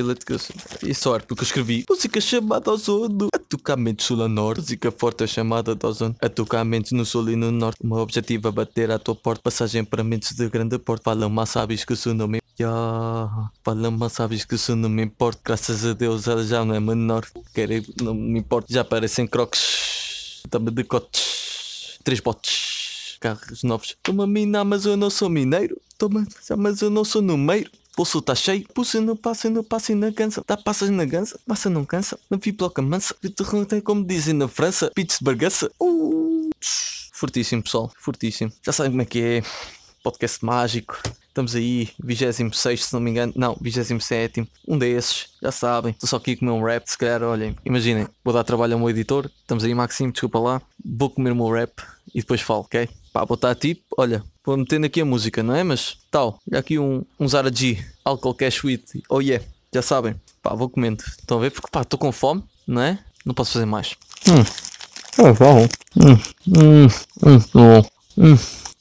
[0.00, 0.50] elétricas.
[0.82, 3.28] E sorte, porque eu escrevi música chamada Ozono.
[3.32, 4.60] A tocar mentes sul a norte.
[4.60, 6.16] Música forte chamada de Ozono.
[6.20, 7.78] A tocar mentes no sul e no norte.
[7.84, 9.42] O objetivo é bater à tua porta.
[9.42, 11.04] Passagem para mentes de grande porte.
[11.04, 12.40] Fala, mas sabes que isso não me.
[12.58, 13.50] Yeah.
[13.62, 15.40] Fala, mas sabes que isso não me importa.
[15.44, 17.26] Graças a Deus ela já não é menor.
[17.54, 18.72] Quero, não me importa.
[18.72, 20.42] Já parecem croques.
[20.50, 21.98] Também de cotes.
[22.02, 23.16] Três botes.
[23.20, 23.96] Carros novos.
[24.02, 25.80] Toma mina, mas eu não sou mineiro.
[25.98, 26.26] Toma,
[26.56, 27.70] mas eu não sou número.
[28.00, 30.42] Pulso tá cheio, pulso não passa, não passa e não cansa.
[30.48, 32.18] Dá passas na gansa, passa não cansa.
[32.30, 33.14] Não vi bloca mansa,
[33.68, 35.42] tem como dizem na França, Pittsburgh.
[35.78, 36.48] Uh,
[37.12, 38.50] fortíssimo pessoal, fortíssimo.
[38.64, 39.42] Já sabem como é que é.
[40.02, 40.98] Podcast mágico.
[41.28, 43.34] Estamos aí, 26 se não me engano.
[43.36, 44.48] Não, 27.
[44.66, 45.92] Um desses, já sabem.
[45.92, 46.88] Estou só aqui a comer um rap.
[46.88, 49.30] Se calhar, olhem, imaginem, vou dar trabalho ao meu editor.
[49.42, 50.62] Estamos aí, Maxime, desculpa lá.
[50.82, 51.82] Vou comer o meu rap
[52.14, 52.88] e depois falo, ok?
[53.12, 55.62] Pá, vou estar tipo, olha, vou metendo aqui a música, não é?
[55.62, 59.02] Mas tal, aqui um, um Zara G, álcool cash sweet.
[59.08, 60.20] Oh yeah, já sabem.
[60.42, 61.04] Pá, vou comendo.
[61.04, 61.50] Estão a ver?
[61.50, 62.98] Porque pá, estou com fome, não é?
[63.24, 63.94] Não posso fazer mais.
[64.26, 64.42] Hum.
[65.24, 65.68] É bom.
[65.96, 66.18] Hum.
[66.48, 66.88] Hum.
[67.24, 67.38] Hum.
[67.54, 67.90] Bom.
[68.18, 68.36] Hum.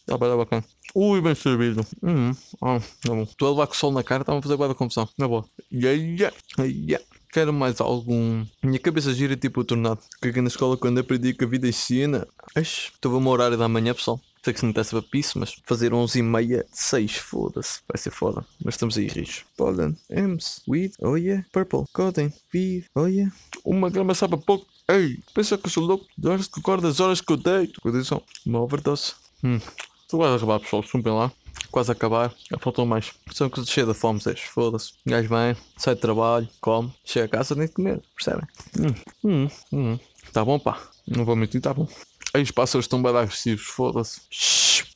[0.08, 0.66] Tá bem, tá bacana.
[0.95, 1.86] Ui, bem servido.
[2.02, 2.31] Hum.
[2.61, 3.23] Ah, tá bom.
[3.23, 5.08] Estou a levar com o sol na cara, está a fazer boa da confusão.
[5.20, 5.45] Na boa.
[5.72, 6.36] Yeah, yeah.
[6.59, 7.06] Yeah.
[7.31, 8.44] Quero mais algum.
[8.64, 10.00] Minha cabeça gira tipo o tornado.
[10.20, 12.28] Caguei na escola quando aprendi que a vida ensina.
[12.56, 14.20] Estou a meu horário da manhã, pessoal.
[14.42, 17.82] Sei que se não interessa para piso, mas fazer 11 e meia, 6, foda-se.
[17.88, 18.45] Vai ser foda.
[18.64, 19.44] Mas estamos aí, rijos.
[19.58, 23.34] Pollen, M's, weed, oh yeah, purple, cotton, weed, oh yeah.
[23.66, 24.66] Uma grama sabe pouco.
[24.88, 26.06] Ei, pensa que eu sou louco.
[26.17, 27.82] De horas que acordo, as horas que eu deito.
[27.82, 29.14] Condição, uma overdose.
[29.44, 29.60] Hum.
[30.02, 30.82] Estou quase a acabar, pessoal.
[30.82, 31.32] Desculpem lá.
[31.70, 32.34] Quase a acabar.
[32.50, 33.12] Já faltam mais.
[33.32, 34.36] São que cheio de fome, Zé.
[34.36, 34.94] Foda-se.
[35.06, 38.02] Um gajo vem, sai de trabalho, come, chega a casa, nem de comer.
[38.16, 38.48] Percebem?
[38.80, 38.95] Hum.
[39.23, 39.50] Hum.
[39.72, 40.00] Hum.
[40.34, 40.82] Tá bom, pá.
[41.08, 41.88] Não vou mentir, tá bom.
[42.33, 44.22] Aí os pássaros estão bem agressivos, foda-se.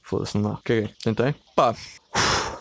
[0.04, 0.60] Foda-se, não dá.
[0.64, 0.90] Caguei.
[1.04, 1.34] Tentei?
[1.56, 1.76] Pá.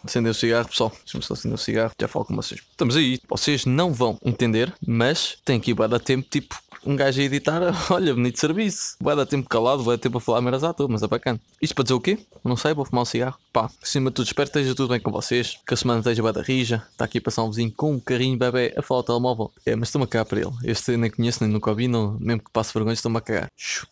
[0.05, 0.91] Acendeu o cigarro, pessoal.
[1.05, 1.92] Deixa-me só acender o cigarro.
[2.01, 2.61] Já falo com vocês.
[2.70, 3.20] Estamos aí.
[3.29, 7.61] Vocês não vão entender, mas tem que ir dar tempo, tipo, um gajo a editar.
[7.92, 8.97] Olha, bonito serviço.
[9.01, 11.41] Vai dar tempo calado, vai dar tempo a falar meras à toa, mas é bacana.
[11.61, 12.18] Isto para dizer o quê?
[12.42, 13.36] Não sei, vou fumar um cigarro.
[13.52, 15.58] Pá, acima de tudo, espero que esteja tudo bem com vocês.
[15.67, 16.83] Que a semana esteja bem da rija.
[16.90, 19.52] Está aqui a passar um vizinho com um carrinho bebê a falar ao telemóvel.
[19.67, 20.52] É, mas estou-me a cagar para ele.
[20.64, 23.48] Este nem conheço, nem nunca ouvi, não, mesmo que passe vergonha, estou-me a cagar.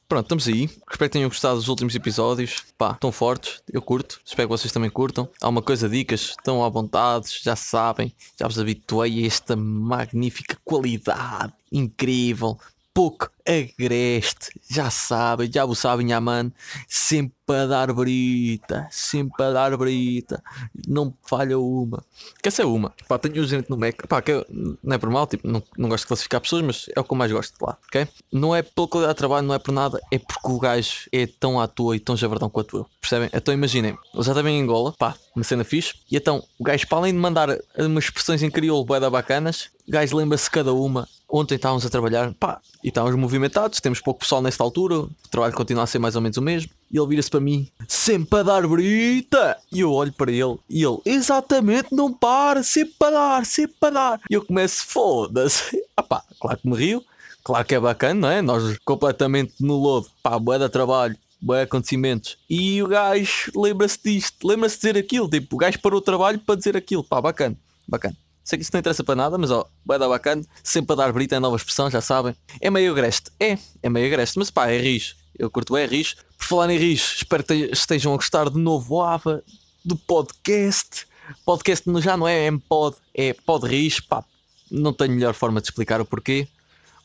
[0.08, 0.64] Pronto, estamos aí.
[0.64, 2.64] Espero que tenham gostado dos últimos episódios.
[2.78, 3.60] Pá, estão fortes.
[3.70, 4.18] Eu curto.
[4.24, 5.28] Espero que vocês também curtam.
[5.42, 6.30] Há uma coisa, dicas.
[6.30, 7.26] Estão à vontade.
[7.42, 8.14] Já sabem.
[8.38, 11.52] Já vos habituei a esta magnífica qualidade.
[11.70, 12.58] Incrível
[12.92, 16.52] pouco agreste, já sabem, já o sabem, mano,
[16.88, 20.42] sempre a dar brita, sempre a dar brita,
[20.86, 22.04] não falha uma.
[22.42, 24.44] Quer ser uma, pá, tenho gente no Mac, pá, que
[24.82, 27.12] não é por mal, tipo, não, não gosto de classificar pessoas, mas é o que
[27.12, 28.08] eu mais gosto de lá, ok?
[28.32, 31.26] Não é pela qualidade de trabalho, não é por nada, é porque o gajo é
[31.26, 33.30] tão à toa e tão javardão quanto eu, percebem?
[33.32, 36.86] Então imaginem, eu já estava em Angola, pá, uma cena fixe, e então o gajo,
[36.86, 37.48] para além de mandar
[37.78, 42.34] umas expressões em crioulo, boeda bacanas, o gajo lembra-se cada uma Ontem estávamos a trabalhar,
[42.34, 46.16] pá, e estávamos movimentados, temos pouco pessoal nesta altura, o trabalho continua a ser mais
[46.16, 46.70] ou menos o mesmo.
[46.90, 49.56] E ele vira-se para mim, sempre a dar brita.
[49.70, 53.90] E eu olho para ele, e ele, exatamente, não para, sempre a dar, sempre a
[53.90, 54.20] dar.
[54.28, 55.80] E eu começo, foda-se.
[55.96, 57.04] Ah pá, claro que me rio,
[57.44, 58.40] claro que é bacana, não é?
[58.40, 62.38] Nós completamente no lodo, pá, boa da trabalho, boa acontecimentos.
[62.48, 66.38] E o gajo lembra-se disto, lembra-se de dizer aquilo, tipo, o gajo parou o trabalho
[66.38, 67.54] para dizer aquilo, pá, bacana,
[67.86, 68.16] bacana.
[68.50, 70.42] Sei que isso não interessa para nada, mas ó, vai dar bacana.
[70.64, 72.34] Sempre a dar brita em nova expressão, já sabem.
[72.60, 73.30] É meio agreste.
[73.38, 75.14] É, é meio agreste, mas pá, é rijo.
[75.38, 76.16] Eu curto é rijo.
[76.36, 79.44] Por falar em rijo, espero que estejam a gostar de novo Ava,
[79.84, 81.06] do podcast.
[81.46, 84.24] Podcast já não é M-Pod, é Pod Rijo, pá.
[84.68, 86.48] Não tenho melhor forma de explicar o porquê.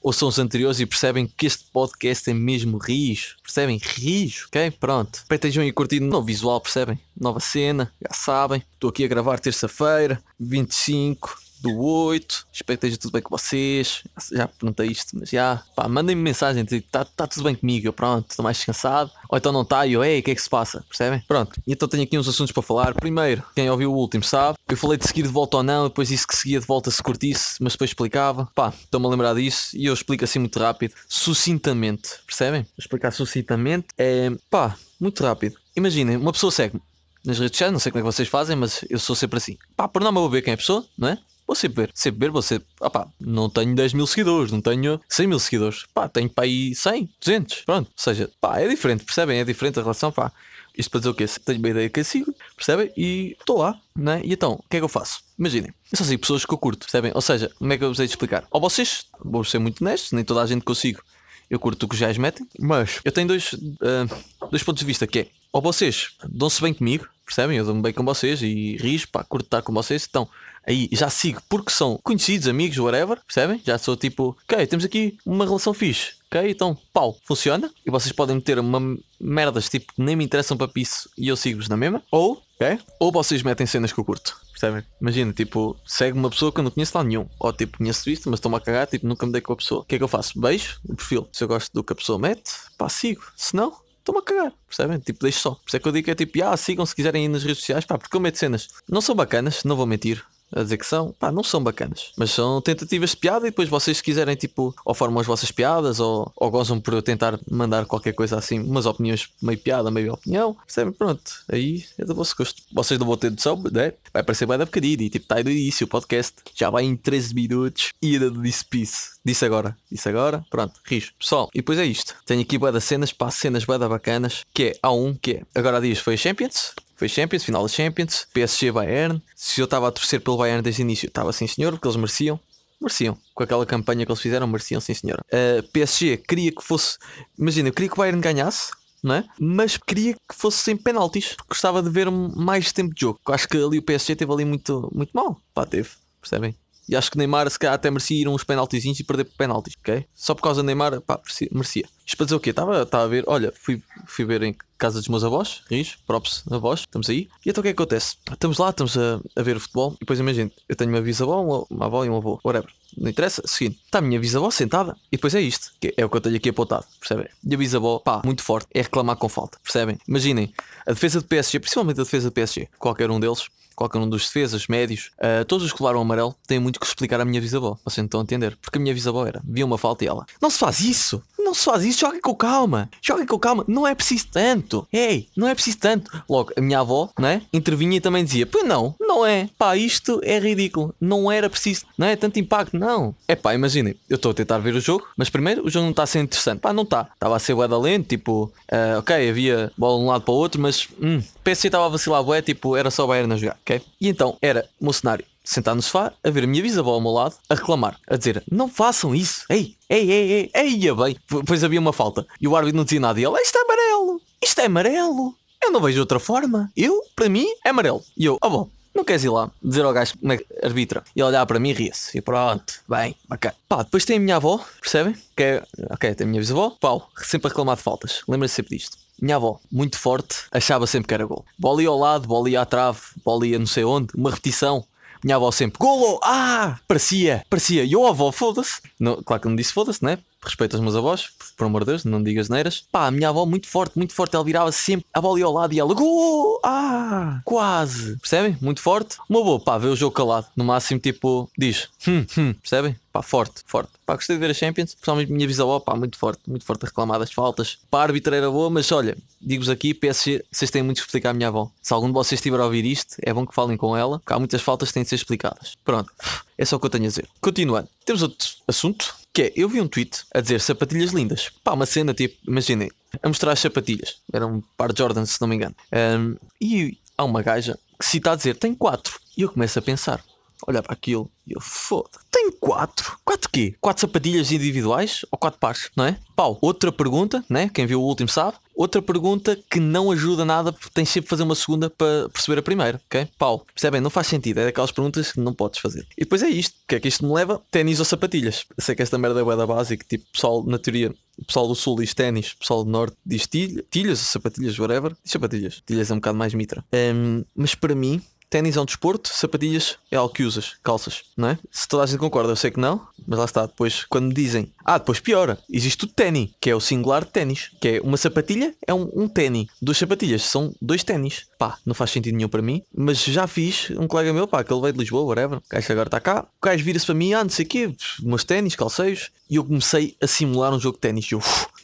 [0.05, 3.37] Ouçam os anteriores e percebem que este podcast é mesmo rijo.
[3.41, 3.81] Percebem?
[3.81, 4.69] Rijo, ok?
[4.69, 5.23] Pronto.
[5.27, 6.99] Estejam aí curtindo novo visual, percebem?
[7.19, 8.63] Nova cena, já sabem.
[8.75, 12.47] Estou aqui a gravar terça-feira, 25 do 8.
[12.51, 14.03] Espero que esteja tudo bem com vocês.
[14.31, 15.63] Já perguntei isto, mas já.
[15.75, 17.87] Pá, mandem-me mensagem, está tá tudo bem comigo.
[17.87, 19.11] Eu pronto, estou mais descansado.
[19.29, 20.83] Ou então não está e eu, ei, o que é que se passa?
[20.87, 21.21] Percebem?
[21.27, 21.59] Pronto.
[21.67, 22.93] Então tenho aqui uns assuntos para falar.
[22.93, 24.57] Primeiro, quem ouviu o último sabe.
[24.67, 27.01] Eu falei de seguir de volta ou não, depois disse que seguia de volta se
[27.01, 28.49] curtisse, mas depois explicava.
[28.55, 32.09] Pá, estou-me a lembrar disso e eu explico assim muito rápido, sucintamente.
[32.25, 32.61] Percebem?
[32.63, 35.55] Vou explicar sucintamente é, pá, muito rápido.
[35.75, 36.79] Imaginem, uma pessoa segue
[37.25, 39.57] nas redes sociais, não sei como é que vocês fazem, mas eu sou sempre assim.
[39.75, 41.17] Pá, por não me ver quem é a pessoa, não é?
[41.47, 42.67] Vou ver, sempre ver, vou sempre.
[42.79, 45.85] Opá, não tenho 10 mil seguidores, não tenho 100 mil seguidores.
[45.93, 47.61] Pá, tenho para aí 100, 200.
[47.61, 49.39] Pronto, ou seja, pá, é diferente, percebem?
[49.39, 50.31] É diferente a relação, pá.
[50.77, 51.25] Isto para dizer o quê?
[51.45, 52.91] Tenho uma ideia que eu sigo, percebem?
[52.97, 54.21] E estou lá, né?
[54.23, 55.21] E então, o que é que eu faço?
[55.39, 57.11] Imaginem, eu só sigo pessoas que eu curto, percebem?
[57.15, 58.45] Ou seja, como é que eu vos hei de explicar?
[58.51, 61.01] Ou vocês, vou ser muito honesto, nem toda a gente que eu sigo
[61.49, 65.05] eu curto o que já metem, mas eu tenho dois, uh, dois pontos de vista
[65.05, 67.57] que é ou vocês dão-se bem comigo, percebem?
[67.57, 70.05] Eu dou-me bem com vocês e ris, pá, curto estar com vocês.
[70.09, 70.29] Então,
[70.65, 73.61] aí já sigo porque são conhecidos, amigos, whatever, percebem?
[73.65, 76.49] Já sou tipo, ok, temos aqui uma relação fixe, ok?
[76.49, 77.69] Então, pau, funciona.
[77.85, 81.69] E vocês podem meter uma merdas tipo nem me interessam para isso e eu sigo-vos
[81.69, 82.01] na mesma.
[82.11, 82.79] Ou, ok?
[82.99, 84.37] Ou vocês metem cenas que eu curto.
[84.51, 84.83] Percebem?
[85.01, 87.27] Imagina, tipo, segue uma pessoa que eu não conheço lá nenhum.
[87.39, 89.81] Ou tipo, conheço isto, mas estou-me a cagar, tipo, nunca me dei com a pessoa.
[89.81, 90.39] O que é que eu faço?
[90.39, 91.27] Beijo o perfil.
[91.31, 93.23] Se eu gosto do que a pessoa mete, pá, sigo.
[93.35, 93.73] Se não,
[94.05, 94.99] estou-me a cagar, percebem?
[94.99, 95.51] Tipo, deixo só.
[95.55, 97.43] Por isso é que eu digo que é tipo, ah, sigam se quiserem ir nas
[97.43, 98.69] redes sociais, pá, porque eu meto cenas.
[98.87, 102.11] Não são bacanas, não vou mentir a dizer que são, pá, não são bacanas.
[102.17, 105.51] Mas são tentativas de piada e depois vocês se quiserem, tipo, ou formam as vossas
[105.51, 109.91] piadas ou, ou gozam por eu tentar mandar qualquer coisa assim, umas opiniões meio piada,
[109.91, 110.55] meio opinião.
[110.65, 110.93] Percebem?
[110.93, 112.63] Pronto, aí é do vosso gosto.
[112.71, 113.93] Vocês não vão ter noção, né?
[114.13, 116.35] Vai parecer bem da bocadinho e tipo, está aí do início o podcast.
[116.53, 119.15] Já vai em 13 minutos e ainda disse peace.
[119.23, 121.11] Disse agora, disse agora, pronto, rijo.
[121.17, 122.15] Pessoal, e depois é isto.
[122.25, 125.43] Tenho aqui bué das cenas, pá, cenas bué bacanas, que é, há um que é,
[125.55, 129.21] agora dias foi a Champions, foi Champions, final da Champions, PSG Bayern.
[129.35, 131.97] Se eu estava a torcer pelo Bayern desde o início, estava sim senhor, porque eles
[131.97, 132.39] mereciam.
[132.79, 133.17] Mereciam.
[133.33, 135.23] Com aquela campanha que eles fizeram, mereciam sim senhora.
[135.27, 136.97] Uh, PSG queria que fosse.
[137.37, 138.71] Imagina, eu queria que o Bayern ganhasse.
[139.07, 139.23] É?
[139.39, 141.35] Mas queria que fosse sem penaltis.
[141.35, 143.19] Porque gostava de ver mais tempo de jogo.
[143.27, 145.39] Acho que ali o PSG teve ali muito, muito mal.
[145.53, 145.89] Pá, teve.
[146.19, 146.55] Percebem?
[146.87, 150.05] E acho que Neymar se calhar até merecia ir uns penaltizinhos e perder penaltis, ok?
[150.13, 151.19] Só por causa de Neymar, pá,
[151.51, 151.85] merecia.
[152.05, 152.51] Isto para dizer o quê?
[152.51, 156.81] Estava a ver, olha, fui, fui ver em casa dos meus avós, rios, props avós,
[156.81, 157.27] estamos aí.
[157.43, 158.17] E então o que é que acontece?
[158.31, 161.41] Estamos lá, estamos a, a ver o futebol e depois imagina, eu tenho uma bisavó,
[161.41, 162.69] uma, uma avó e um avô, whatever.
[162.95, 166.09] Não interessa, seguinte, está a minha bisavó sentada e depois é isto, que é o
[166.09, 167.27] que eu tenho aqui apontado, percebem?
[167.43, 169.97] E a bisavó, pá, muito forte, é reclamar com falta, percebem?
[170.07, 170.53] Imaginem,
[170.85, 174.25] a defesa do PSG, principalmente a defesa do PSG, qualquer um deles, qualquer um dos
[174.25, 177.77] defesas, médios, uh, todos os que levaram amarelo têm muito que explicar à minha bisavó.
[177.83, 178.57] Vocês não estão a entender.
[178.61, 181.53] Porque a minha bisavó era, via uma falta e ela, não se faz isso, não
[181.53, 185.47] se faz isso, joga com calma, joga com calma, não é preciso tanto, ei, não
[185.47, 186.11] é preciso tanto.
[186.27, 190.19] Logo, a minha avó, né, intervinha e também dizia, pois não, não é, pá, isto
[190.23, 193.13] é ridículo, não era preciso, não é tanto impacto, não.
[193.27, 195.91] É pá, imaginem, eu estou a tentar ver o jogo, mas primeiro o jogo não
[195.91, 198.99] está a ser interessante, pá, não está, estava a ser bué da lento, tipo, uh,
[198.99, 202.23] ok, havia bola de um lado para o outro, mas, hum, PC estava a vacilar
[202.23, 203.81] bué, tipo, era só o Bayern a jogar, ok?
[203.99, 207.01] E então, era o meu cenário, sentar no sofá, a ver a minha bisavó ao
[207.01, 210.95] meu lado, a reclamar, a dizer: Não façam isso, ei, ei, ei, ei, ei, ia
[210.95, 211.17] bem.
[211.29, 214.21] Depois havia uma falta e o árbitro não dizia nada e ela: Isto é amarelo,
[214.43, 215.35] isto é amarelo.
[215.63, 216.71] Eu não vejo outra forma.
[216.77, 218.03] Eu, para mim, é amarelo.
[218.15, 221.03] E eu, oh bom, não queres ir lá dizer ao gajo como é que arbitra?
[221.15, 222.17] E ele olhar para mim e ria-se.
[222.17, 223.55] E pronto, bem, bacana.
[223.67, 225.15] Pá, depois tem a minha avó, percebem?
[225.35, 228.21] Que é, ok, tem a minha bisavó, pau, sempre a reclamar de faltas.
[228.27, 228.97] Lembra-se sempre disto.
[229.21, 231.45] Minha avó, muito forte, achava sempre que era gol.
[231.57, 234.85] Bola ia ao lado, bola ia à trave, bola ia não sei onde, uma repetição.
[235.23, 236.19] Minha avó sempre, golo!
[236.23, 236.77] Ah!
[236.87, 237.83] Parecia, parecia.
[237.83, 238.79] E eu, avó, foda-se.
[239.25, 240.19] Claro que não disse foda-se, né?
[240.45, 242.85] Respeito aos meus avós, por amor de Deus, não digas neiras.
[242.91, 244.35] Pá, a minha avó muito forte, muito forte.
[244.35, 246.59] Ela virava sempre a bola ao lado e ela, gol!
[246.63, 247.41] Ah!
[247.43, 248.15] Quase!
[248.17, 248.55] Percebem?
[248.61, 249.17] Muito forte.
[249.27, 250.45] Meu avô, pá, vê o jogo calado.
[250.55, 252.53] No máximo, tipo, diz, hum, hum.
[252.61, 252.95] Percebem?
[253.11, 253.91] Pá, forte, forte.
[254.05, 256.87] Pá, gostei de ver a Champions, principalmente minha bisavó, pá, muito forte, muito forte a
[256.87, 257.79] reclamar das faltas.
[257.89, 261.29] Pá, a árbitra era boa, mas olha, digo-vos aqui, PSG, vocês têm muito que explicar
[261.29, 261.71] à minha avó.
[261.81, 264.33] Se algum de vocês estiver a ouvir isto, é bom que falem com ela, porque
[264.33, 265.75] há muitas faltas que têm de ser explicadas.
[265.83, 266.11] Pronto,
[266.57, 267.27] é só o que eu tenho a dizer.
[267.39, 271.51] Continuando, temos outro assunto, que é, eu vi um tweet a dizer sapatilhas lindas.
[271.61, 272.89] Pá, uma cena tipo, imaginem,
[273.21, 274.21] a mostrar as sapatilhas.
[274.31, 275.75] Era um par de Jordan, se não me engano.
[275.91, 279.19] Um, e há uma gaja que se está a dizer, tem quatro.
[279.37, 280.23] E eu começo a pensar,
[280.65, 283.19] olhar para aquilo e eu, foda, tem quatro?
[283.25, 283.75] Quatro quê?
[283.81, 286.17] Quatro sapatilhas individuais ou quatro pares, não é?
[286.33, 287.69] Pau, outra pergunta, né?
[287.73, 288.55] Quem viu o último sabe.
[288.75, 292.59] Outra pergunta que não ajuda nada porque tens sempre de fazer uma segunda para perceber
[292.59, 293.27] a primeira, ok?
[293.37, 294.01] Pau, percebem?
[294.01, 294.59] Não faz sentido.
[294.59, 296.05] É daquelas perguntas que não podes fazer.
[296.17, 296.75] E depois é isto.
[296.83, 297.61] O que é que isto me leva?
[297.71, 298.65] Ténis ou sapatilhas?
[298.77, 300.05] Sei que esta merda é bué da básica.
[300.07, 301.13] Tipo, pessoal, na teoria,
[301.47, 305.15] pessoal do sul diz ténis, pessoal do norte diz tilha, tilhas, sapatilhas, whatever.
[305.23, 305.81] Diz sapatilhas.
[305.85, 306.83] Tilhas é um bocado mais mitra.
[306.93, 311.49] Um, mas para mim, ténis é um desporto, sapatilhas é algo que usas, calças, não
[311.49, 311.59] é?
[311.71, 313.65] Se toda a gente concorda, eu sei que não, mas lá está.
[313.65, 317.31] Depois, quando me dizem, ah, depois piora, existe o ténis, que é o singular de
[317.31, 319.67] ténis, que é uma sapatilha, é um, um ténis.
[319.81, 321.47] Duas sapatilhas são dois ténis.
[321.57, 324.73] Pá, não faz sentido nenhum para mim, mas já fiz um colega meu, pá, que
[324.73, 325.57] ele veio de Lisboa, whatever.
[325.57, 327.95] O gajo agora está cá, o gajo vira-se para mim, ah, não sei o quê,
[328.21, 331.31] meus ténis, calceiros, e eu comecei a simular um jogo de ténis.
[331.31, 331.41] Eu,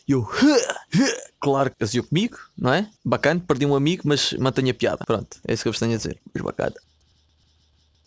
[0.07, 0.27] eu,
[1.39, 2.89] claro que fazia comigo, não é?
[3.03, 5.05] Bacana, perdi um amigo, mas mantenho a piada.
[5.05, 6.19] Pronto, é isso que eu vos tenho a dizer.
[6.33, 6.75] Mas bacana.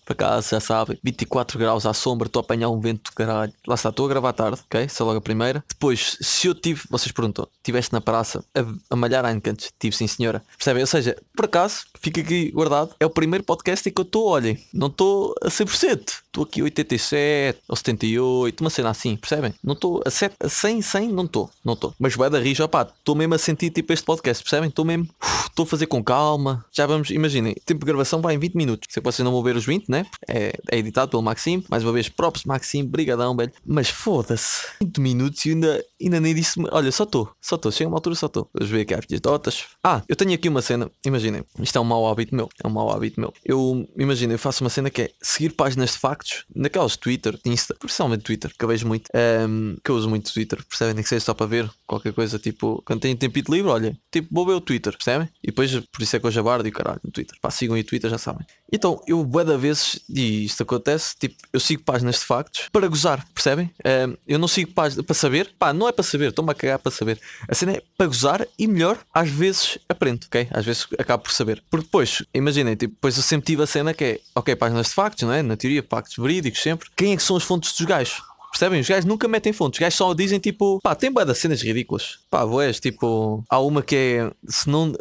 [0.05, 3.53] Para casa, já sabem, 24 graus à sombra, estou a apanhar um vento do caralho.
[3.67, 4.83] Lá está, estou a gravar tarde, ok?
[4.83, 5.65] Essa é logo a primeira.
[5.69, 9.73] Depois, se eu tive, vocês perguntam, estiveste na praça a, a malhar Heinekens?
[9.79, 10.43] Tive sim, senhora.
[10.57, 10.83] Percebem?
[10.83, 14.27] Ou seja, por acaso, fica aqui guardado, é o primeiro podcast em que eu estou,
[14.29, 16.25] olhem, não estou a 100%.
[16.35, 19.55] Estou aqui 87 ou 78, uma cena assim, percebem?
[19.63, 21.95] Não estou a, 7, a 100, 100, não estou, não estou.
[21.97, 24.69] Mas vai da rija, opá, estou mesmo a sentir tipo este podcast, percebem?
[24.69, 25.09] Estou mesmo,
[25.47, 26.65] estou a fazer com calma.
[26.73, 28.89] Já vamos, imaginem, tempo de gravação vai em 20 minutos.
[28.91, 30.07] Se vocês não vão ver os 20, né?
[30.29, 31.65] É, é editado pelo Maxime.
[31.69, 33.53] Mais uma vez, props Maxime, brigadão, velho.
[33.65, 36.61] Mas foda-se, 20 minutos e ainda, ainda nem disse.
[36.71, 37.73] Olha, só estou, só estou.
[37.73, 38.49] Chega uma altura, só estou.
[38.53, 39.65] Vamos ver aqui as dotas.
[39.83, 42.49] Ah, eu tenho aqui uma cena, imaginem, isto é um mau hábito meu.
[42.63, 43.33] É um mau hábito meu.
[43.45, 47.75] Eu, imaginem, eu faço uma cena que é seguir páginas de factos, naquelas Twitter, Insta,
[47.75, 49.11] principalmente Twitter, que eu vejo muito,
[49.49, 50.95] um, que eu uso muito Twitter, percebem?
[50.95, 54.29] Nem que seja só para ver qualquer coisa, tipo, quando tenho tempo livre, olha, tipo,
[54.31, 55.29] vou ver o Twitter, percebem?
[55.43, 57.37] E depois, por isso é que eu jabardo e caralho no Twitter.
[57.41, 58.47] Pá, sigam aí o Twitter, já sabem.
[58.73, 62.89] Então, eu, bué da vezes, e isto acontece, tipo, eu sigo páginas de factos para
[62.89, 63.71] gozar, percebem?
[63.85, 66.79] Um, eu não sigo páginas para saber, pá, não é para saber, estou-me a cagar
[66.79, 67.19] para saber.
[67.49, 70.49] A cena é para gozar e melhor, às vezes aprendo, ok?
[70.51, 71.63] Às vezes acabo por saber.
[71.71, 74.95] Porque depois, imaginem, tipo, depois eu sempre tive a cena que é, ok, páginas de
[74.95, 75.43] factos, não é?
[75.43, 76.89] Na teoria, factos verídicos sempre.
[76.97, 78.21] Quem é que são as fontes dos gajos?
[78.55, 78.81] Percebem?
[78.81, 79.79] Os gajos nunca metem fontes.
[79.79, 82.21] Os gajos só dizem tipo, pá, tem das cenas ridículas.
[82.31, 84.93] Pá, boés, tipo, há uma que é, se não,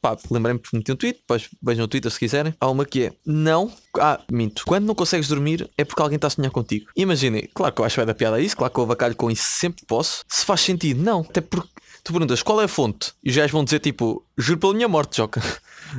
[0.00, 2.54] pá, lembrei-me que meti um tweet, depois vejam o Twitter se quiserem.
[2.60, 6.28] Há uma que é, não, ah, minto, quando não consegues dormir é porque alguém está
[6.28, 6.86] a sonhar contigo.
[6.94, 9.28] Imaginem, claro que eu acho que vai dar piada isso, claro que eu avacalho com
[9.28, 10.24] isso sempre posso.
[10.28, 11.68] Se faz sentido, não, até porque
[12.04, 14.88] tu perguntas qual é a fonte e os gajos vão dizer tipo, juro pela minha
[14.88, 15.42] morte, Joca.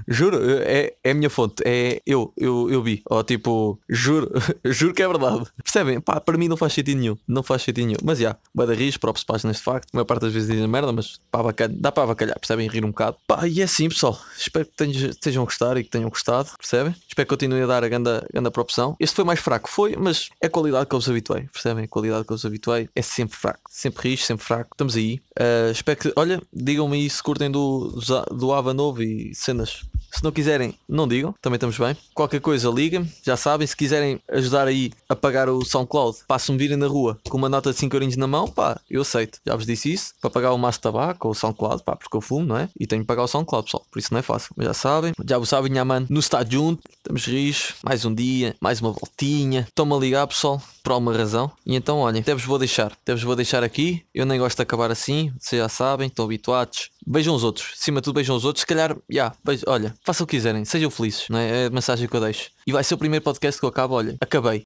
[0.08, 3.02] juro, é, é a minha fonte, é eu, eu, eu vi.
[3.10, 4.32] Ou tipo, juro,
[4.66, 5.46] juro que é verdade.
[5.64, 6.00] Percebem?
[6.00, 7.18] Pá, para mim não faz sentido nenhum.
[7.28, 8.00] Não faz sentido nenhum.
[8.04, 9.90] Mas já, yeah, bué da ris, próprios páginas de facto.
[9.94, 12.68] A maior parte das vezes dizem merda, mas pá, bacana, dá para avacalhar, percebem?
[12.68, 13.18] Rir um bocado.
[13.28, 14.20] Pá, e é assim, pessoal.
[14.38, 16.96] Espero que tenham, estejam a gostar e que tenham gostado, percebem?
[17.08, 18.96] Espero que continuem a dar a ganda, ganda propção.
[19.00, 21.86] Este foi mais fraco, foi, mas é a qualidade que eu vos habituei, percebem?
[21.86, 23.62] A qualidade que eu vos habituei é sempre fraco.
[23.70, 24.70] Sempre ris, sempre fraco.
[24.74, 25.22] Estamos aí.
[25.40, 28.00] Uh, espero que, olha, digam-me aí se curtem do,
[28.32, 31.96] do Ava novo e cenas se não quiserem, não digam, também estamos bem.
[32.14, 33.68] Qualquer coisa, liguem já sabem.
[33.68, 37.72] Se quiserem ajudar aí a pagar o SoundCloud, passam-me virem na rua com uma nota
[37.72, 39.40] de 5 euros na mão, pá, eu aceito.
[39.46, 42.16] Já vos disse isso, para pagar o maço de tabaco ou o SoundCloud, pá, porque
[42.16, 42.70] eu fumo, não é?
[42.80, 44.54] E tenho que pagar o SoundCloud, pessoal, por isso não é fácil.
[44.56, 48.14] Mas já sabem, já vos sabem, minha mano, no está junto, estamos rios, mais um
[48.14, 49.66] dia, mais uma voltinha.
[49.68, 51.52] Estão-me a ligar, pessoal, por alguma razão.
[51.66, 54.04] E então, olhem, até vos vou deixar, até vos vou deixar aqui.
[54.14, 56.90] Eu nem gosto de acabar assim, vocês já sabem, estão habituados.
[57.06, 58.62] Beijam os outros, acima de tudo beijam os outros.
[58.62, 59.36] Se calhar, yeah,
[59.68, 61.64] olha, façam o que quiserem, sejam felizes, não é?
[61.64, 62.50] É a mensagem que eu deixo.
[62.66, 64.64] E vai ser o primeiro podcast que eu acabo, olha, acabei.